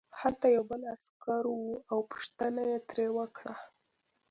[0.21, 1.59] هلته یو بل عسکر و
[1.91, 3.55] او پوښتنه یې ترې وکړه